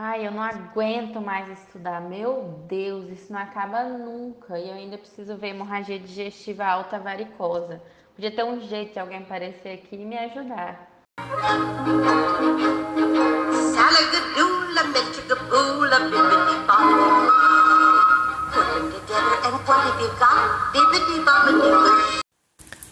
[0.00, 2.00] Ai, eu não aguento mais estudar.
[2.00, 4.56] Meu Deus, isso não acaba nunca.
[4.56, 7.82] E eu ainda preciso ver hemorragia digestiva alta varicosa.
[8.14, 10.88] Podia ter um jeito de alguém aparecer aqui e me ajudar.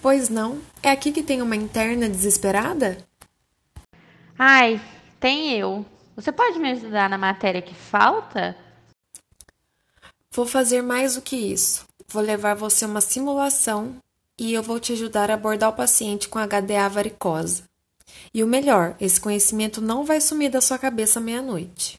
[0.03, 0.61] Pois não?
[0.83, 2.99] É aqui que tem uma interna desesperada?
[4.37, 4.81] Ai,
[5.21, 5.87] tem eu.
[6.17, 8.57] Você pode me ajudar na matéria que falta?
[10.33, 11.85] Vou fazer mais do que isso.
[12.09, 13.97] Vou levar você uma simulação
[14.39, 17.65] e eu vou te ajudar a abordar o paciente com HDA varicosa.
[18.33, 21.99] E o melhor, esse conhecimento não vai sumir da sua cabeça meia-noite.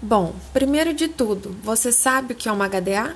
[0.00, 3.14] Bom, primeiro de tudo, você sabe o que é uma HDA?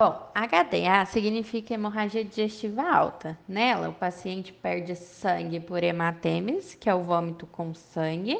[0.00, 3.36] Bom, HDA significa hemorragia digestiva alta.
[3.48, 8.38] Nela, o paciente perde sangue por hematemes, que é o vômito com sangue,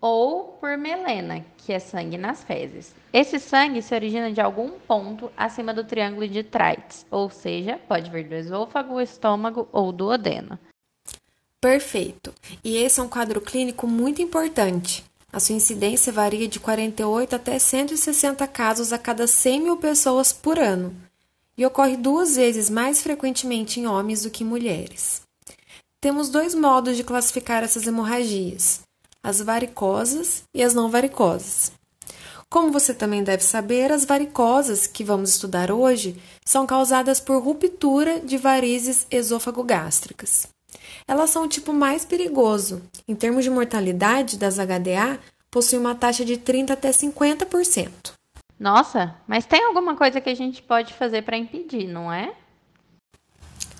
[0.00, 2.94] ou por melena, que é sangue nas fezes.
[3.12, 8.10] Esse sangue se origina de algum ponto acima do triângulo de Treitz, ou seja, pode
[8.10, 10.58] vir do esôfago, estômago ou do odeno.
[11.60, 12.32] Perfeito.
[12.64, 15.04] E esse é um quadro clínico muito importante.
[15.32, 20.58] A sua incidência varia de 48 até 160 casos a cada 100 mil pessoas por
[20.58, 20.94] ano
[21.56, 25.22] e ocorre duas vezes mais frequentemente em homens do que em mulheres.
[26.00, 28.80] Temos dois modos de classificar essas hemorragias:
[29.22, 31.72] as varicosas e as não varicosas.
[32.48, 38.18] Como você também deve saber, as varicosas que vamos estudar hoje são causadas por ruptura
[38.18, 40.48] de varizes esôfago-gástricas.
[41.06, 42.82] Elas são o tipo mais perigoso.
[43.06, 45.18] Em termos de mortalidade das HDA,
[45.50, 48.12] possuem uma taxa de 30 até 50%.
[48.58, 52.32] Nossa, mas tem alguma coisa que a gente pode fazer para impedir, não é?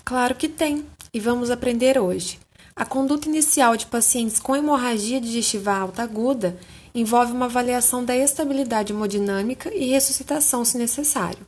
[0.03, 2.39] Claro que tem, e vamos aprender hoje.
[2.75, 6.57] A conduta inicial de pacientes com hemorragia digestiva alta aguda
[6.95, 11.45] envolve uma avaliação da estabilidade hemodinâmica e ressuscitação se necessário.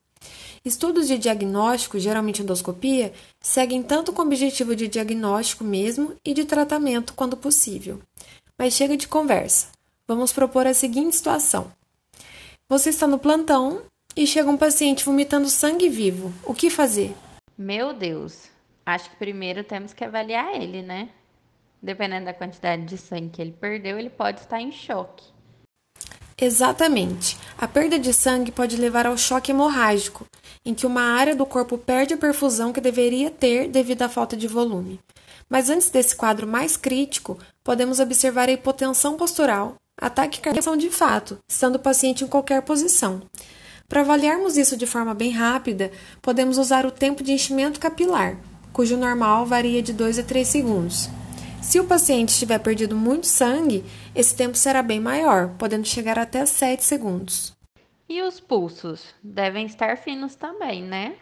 [0.66, 6.46] Estudos de diagnóstico, geralmente endoscopia, seguem tanto com o objetivo de diagnóstico mesmo e de
[6.46, 8.00] tratamento quando possível.
[8.57, 9.68] Mas chega de conversa.
[10.07, 11.69] Vamos propor a seguinte situação:
[12.69, 13.81] você está no plantão
[14.16, 16.34] e chega um paciente vomitando sangue vivo.
[16.46, 17.13] O que fazer?
[17.57, 18.50] Meu Deus,
[18.85, 21.09] acho que primeiro temos que avaliar ele, né?
[21.81, 25.32] Dependendo da quantidade de sangue que ele perdeu, ele pode estar em choque.
[26.39, 27.38] Exatamente.
[27.57, 30.25] A perda de sangue pode levar ao choque hemorrágico,
[30.66, 34.35] em que uma área do corpo perde a perfusão que deveria ter devido à falta
[34.35, 34.99] de volume.
[35.49, 41.38] Mas antes desse quadro mais crítico, podemos observar a hipotensão postural, ataque cardíaco de fato,
[41.47, 43.21] estando o paciente em qualquer posição.
[43.88, 48.38] Para avaliarmos isso de forma bem rápida, podemos usar o tempo de enchimento capilar,
[48.71, 51.09] cujo normal varia de 2 a 3 segundos.
[51.63, 56.46] Se o paciente tiver perdido muito sangue, esse tempo será bem maior, podendo chegar até
[56.46, 57.53] 7 segundos.
[58.07, 59.06] E os pulsos?
[59.24, 61.16] Devem estar finos também, né?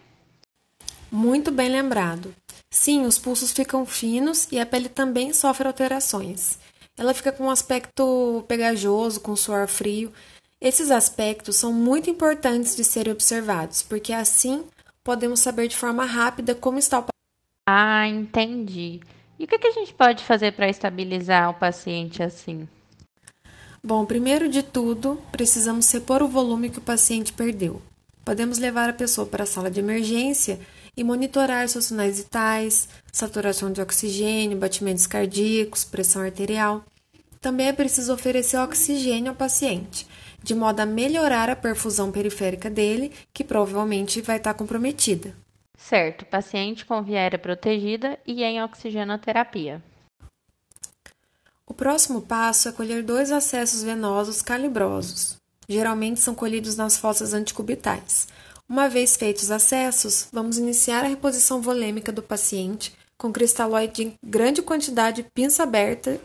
[1.11, 2.35] Muito bem lembrado.
[2.71, 6.57] Sim, os pulsos ficam finos e a pele também sofre alterações.
[6.97, 10.11] Ela fica com um aspecto pegajoso, com suor frio.
[10.59, 14.65] Esses aspectos são muito importantes de serem observados, porque assim
[15.03, 17.05] podemos saber de forma rápida como está o
[17.67, 19.01] Ah, entendi.
[19.39, 22.67] E o que, a gente pode fazer para estabilizar o paciente assim?
[23.83, 27.81] Bom, primeiro de tudo, precisamos repor o volume que o paciente perdeu.
[28.23, 30.59] Podemos levar a pessoa para a sala de emergência
[30.95, 36.85] e monitorar seus sinais vitais, saturação de oxigênio, batimentos cardíacos, pressão arterial.
[37.39, 40.05] Também é preciso oferecer oxigênio ao paciente,
[40.43, 45.35] de modo a melhorar a perfusão periférica dele, que provavelmente vai estar comprometida.
[45.87, 49.83] Certo, paciente com via aérea protegida e em oxigenoterapia.
[51.65, 55.37] O próximo passo é colher dois acessos venosos calibrosos.
[55.67, 58.27] Geralmente são colhidos nas fossas anticubitais.
[58.69, 64.13] Uma vez feitos os acessos, vamos iniciar a reposição volêmica do paciente com cristalóide em
[64.23, 66.19] grande quantidade pinça aberta,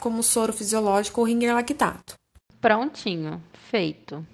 [0.00, 2.14] como soro fisiológico ou ringer lactato.
[2.60, 4.24] Prontinho, feito.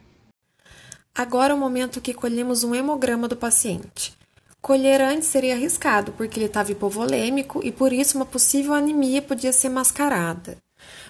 [1.15, 4.22] Agora é o momento que colhemos um hemograma do paciente.
[4.63, 9.53] Colher antes seria arriscado, porque ele estava hipovolêmico e por isso uma possível anemia podia
[9.53, 10.57] ser mascarada.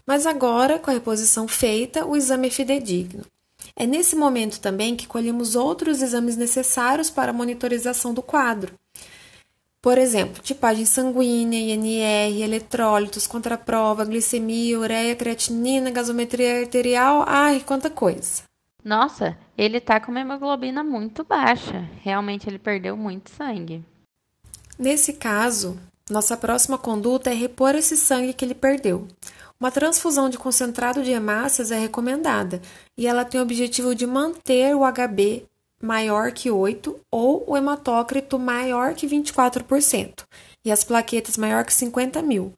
[0.06, 3.26] Mas agora, com a reposição feita, o exame é fidedigno.
[3.76, 8.74] É nesse momento também que colhemos outros exames necessários para a monitorização do quadro.
[9.82, 18.44] Por exemplo, tipagem sanguínea, INR, eletrólitos, contraprova, glicemia, ureia, creatinina, gasometria arterial, ai, quanta coisa.
[18.84, 21.88] Nossa, ele tá com uma hemoglobina muito baixa.
[22.00, 23.84] Realmente ele perdeu muito sangue.
[24.78, 25.78] Nesse caso,
[26.10, 29.06] Nossa próxima conduta é repor esse sangue que ele perdeu.
[29.58, 32.60] Uma transfusão de concentrado de hemácias é recomendada
[32.98, 35.46] e ela tem o objetivo de manter o HB
[35.80, 40.24] maior que 8 ou o hematócrito maior que 24%
[40.64, 42.52] e as plaquetas maior que 50 mil.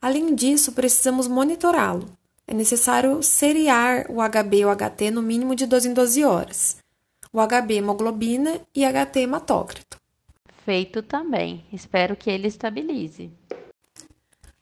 [0.00, 2.08] Além disso, precisamos monitorá-lo.
[2.52, 6.76] É necessário seriar o HB e o HT no mínimo de 12 em 12 horas.
[7.32, 9.96] O HB hemoglobina e HT hematócrito.
[10.62, 11.64] Feito também.
[11.72, 13.30] Espero que ele estabilize.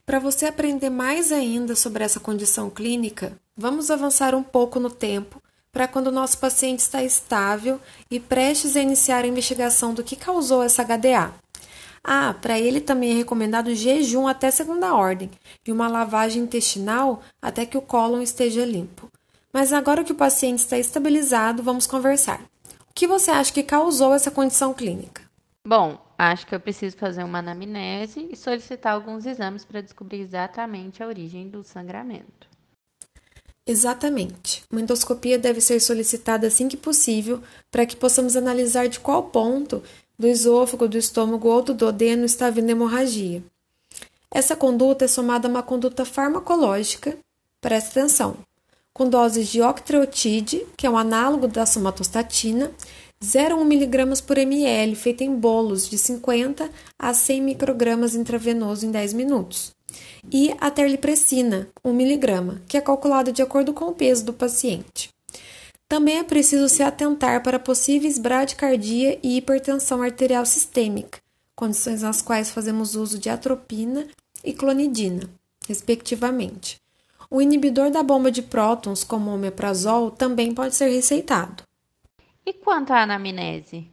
[0.06, 5.42] Para você aprender mais ainda sobre essa condição clínica, vamos avançar um pouco no tempo
[5.72, 10.14] para quando o nosso paciente está estável e prestes a iniciar a investigação do que
[10.14, 11.34] causou essa HDA.
[12.02, 15.30] Ah, para ele também é recomendado jejum até segunda ordem
[15.66, 19.10] e uma lavagem intestinal até que o cólon esteja limpo.
[19.52, 22.40] Mas agora que o paciente está estabilizado, vamos conversar.
[22.88, 25.22] O que você acha que causou essa condição clínica?
[25.66, 31.02] Bom, acho que eu preciso fazer uma anamnese e solicitar alguns exames para descobrir exatamente
[31.02, 32.48] a origem do sangramento.
[33.66, 34.64] Exatamente.
[34.70, 39.82] Uma endoscopia deve ser solicitada assim que possível para que possamos analisar de qual ponto
[40.20, 43.42] do esôfago, do estômago ou do duodeno está havendo hemorragia.
[44.30, 47.16] Essa conduta é somada a uma conduta farmacológica,
[47.58, 48.36] presta atenção,
[48.92, 52.70] com doses de octreotide, que é um análogo da somatostatina,
[53.24, 59.14] 0,1 mg por ml, feita em bolos de 50 a 100 microgramas intravenoso em 10
[59.14, 59.72] minutos.
[60.30, 65.08] E a terlipressina, 1 mg, que é calculada de acordo com o peso do paciente.
[65.90, 71.18] Também é preciso se atentar para possíveis bradicardia e hipertensão arterial sistêmica,
[71.56, 74.06] condições nas quais fazemos uso de atropina
[74.44, 75.28] e clonidina,
[75.66, 76.80] respectivamente.
[77.28, 81.64] O inibidor da bomba de prótons, como o omeprazol, também pode ser receitado.
[82.46, 83.88] E quanto à anamnese?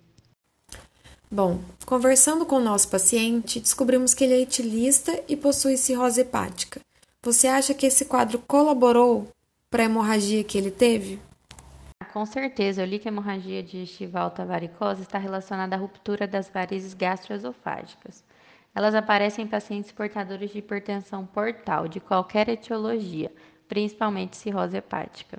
[1.32, 6.80] Bom, conversando com o nosso paciente, descobrimos que ele é etilista e possui cirrose hepática.
[7.24, 9.28] Você acha que esse quadro colaborou
[9.68, 11.20] para a hemorragia que ele teve?
[12.18, 16.50] Com certeza, eu li que a hemorragia digestiva alta varicosa está relacionada à ruptura das
[16.50, 18.24] varizes gastroesofágicas.
[18.74, 23.32] Elas aparecem em pacientes portadores de hipertensão portal de qualquer etiologia,
[23.68, 25.38] principalmente cirrose hepática.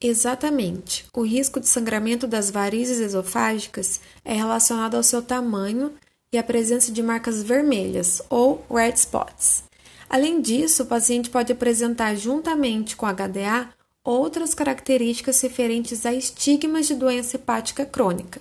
[0.00, 1.06] Exatamente.
[1.14, 5.94] O risco de sangramento das varizes esofágicas é relacionado ao seu tamanho
[6.32, 9.62] e à presença de marcas vermelhas ou red spots.
[10.10, 13.68] Além disso, o paciente pode apresentar, juntamente com HDA,
[14.04, 18.40] outras características referentes a estigmas de doença hepática crônica,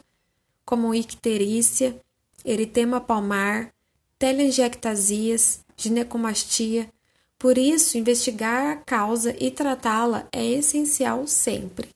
[0.65, 1.95] como icterícia,
[2.43, 3.71] eritema palmar,
[4.17, 6.89] telangiectasias, ginecomastia.
[7.37, 11.89] Por isso, investigar a causa e tratá-la é essencial sempre.